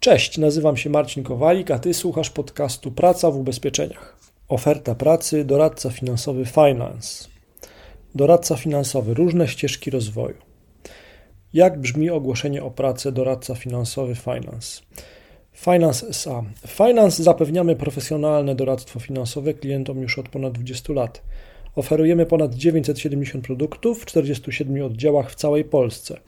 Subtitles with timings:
[0.00, 4.16] Cześć, nazywam się Marcin Kowalik, a Ty słuchasz podcastu Praca w ubezpieczeniach.
[4.48, 7.28] Oferta pracy, doradca finansowy Finance.
[8.14, 10.36] Doradca finansowy, różne ścieżki rozwoju.
[11.52, 14.82] Jak brzmi ogłoszenie o pracę doradca finansowy Finance?
[15.52, 16.44] Finance SA.
[16.66, 21.22] Finance zapewniamy profesjonalne doradztwo finansowe klientom już od ponad 20 lat.
[21.78, 26.20] Oferujemy ponad 970 produktów w 47 oddziałach w całej Polsce.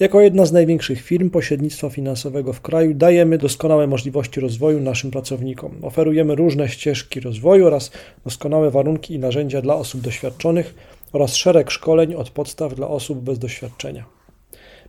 [0.00, 5.78] Jako jedna z największych firm pośrednictwa finansowego w kraju dajemy doskonałe możliwości rozwoju naszym pracownikom.
[5.82, 7.90] Oferujemy różne ścieżki rozwoju oraz
[8.24, 10.74] doskonałe warunki i narzędzia dla osób doświadczonych
[11.12, 14.04] oraz szereg szkoleń od podstaw dla osób bez doświadczenia.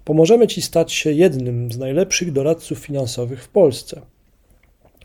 [0.05, 4.02] Pomożemy Ci stać się jednym z najlepszych doradców finansowych w Polsce.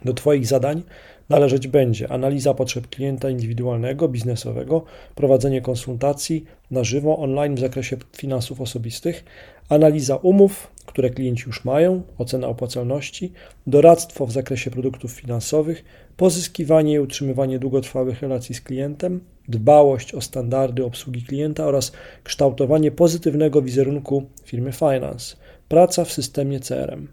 [0.05, 0.83] Do Twoich zadań
[1.29, 8.61] należeć będzie analiza potrzeb klienta indywidualnego, biznesowego, prowadzenie konsultacji na żywo online w zakresie finansów
[8.61, 9.25] osobistych,
[9.69, 13.33] analiza umów, które klienci już mają, ocena opłacalności,
[13.67, 15.85] doradztwo w zakresie produktów finansowych,
[16.17, 21.93] pozyskiwanie i utrzymywanie długotrwałych relacji z klientem, dbałość o standardy obsługi klienta oraz
[22.25, 25.37] kształtowanie pozytywnego wizerunku firmy Finance,
[25.69, 27.09] praca w systemie CRM.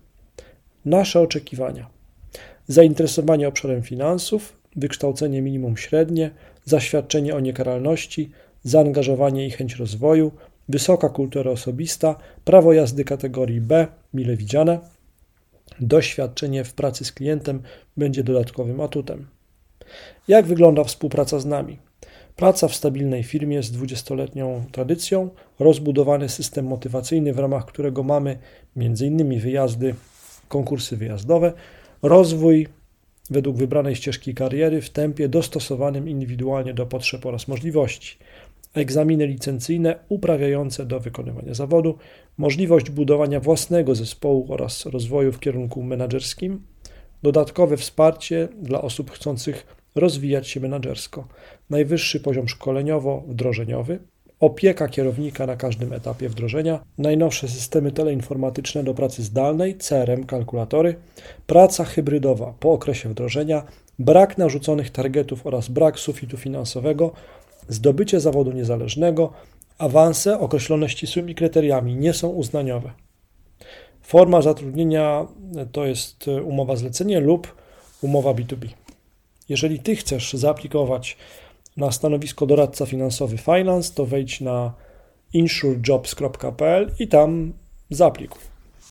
[0.86, 2.01] Nasze oczekiwania
[2.67, 6.31] zainteresowanie obszarem finansów, wykształcenie minimum średnie,
[6.66, 8.31] zaświadczenie o niekaralności,
[8.64, 10.31] zaangażowanie i chęć rozwoju,
[10.70, 14.80] wysoka kultura osobista, prawo jazdy kategorii B, mile widziane.
[15.80, 17.62] Doświadczenie w pracy z klientem
[17.98, 19.28] będzie dodatkowym atutem.
[20.28, 21.80] Jak wygląda współpraca z nami?
[22.36, 28.38] Praca w stabilnej firmie z 20-letnią tradycją, rozbudowany system motywacyjny, w ramach którego mamy
[28.78, 29.39] m.in.
[29.39, 29.95] wyjazdy,
[30.48, 31.54] konkursy wyjazdowe,
[32.02, 32.68] Rozwój
[33.30, 38.18] według wybranej ścieżki kariery w tempie dostosowanym indywidualnie do potrzeb oraz możliwości.
[38.74, 41.98] Egzaminy licencyjne uprawiające do wykonywania zawodu,
[42.38, 46.62] możliwość budowania własnego zespołu oraz rozwoju w kierunku menedżerskim,
[47.24, 51.28] dodatkowe wsparcie dla osób chcących rozwijać się menedżersko,
[51.70, 54.00] najwyższy poziom szkoleniowo-wdrożeniowy,
[54.42, 60.96] opieka kierownika na każdym etapie wdrożenia, najnowsze systemy teleinformatyczne do pracy zdalnej, CRM, kalkulatory,
[61.48, 63.64] praca hybrydowa po okresie wdrożenia,
[64.00, 67.12] brak narzuconych targetów oraz brak sufitu finansowego,
[67.70, 69.34] zdobycie zawodu niezależnego,
[69.78, 72.92] awanse określone ścisłymi kryteriami nie są uznaniowe.
[74.02, 75.28] Forma zatrudnienia
[75.72, 77.56] to jest umowa zlecenie lub
[78.02, 78.68] umowa B2B.
[79.50, 81.18] Jeżeli Ty chcesz zaaplikować
[81.81, 84.73] na stanowisko doradca finansowy Finance, to wejdź na
[85.33, 87.53] insurejobs.pl i tam
[87.89, 88.51] zaaplikuj.